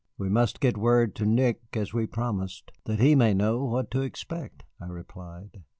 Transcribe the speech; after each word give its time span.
"We 0.17 0.29
must 0.29 0.59
get 0.61 0.77
word 0.79 1.13
to 1.17 1.27
Nick 1.27 1.61
as 1.73 1.93
we 1.93 2.07
promised, 2.07 2.71
that 2.85 2.99
he 2.99 3.13
may 3.13 3.35
know 3.35 3.63
what 3.63 3.91
to 3.91 4.01
expect," 4.01 4.63
I 4.79 4.87
replied. 4.87 5.61